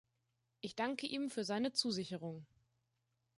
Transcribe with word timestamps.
Ich 0.61 0.75
danke 0.75 1.05
ihm 1.05 1.29
für 1.29 1.43
seine 1.43 1.73
Zusicherung. 1.73 2.47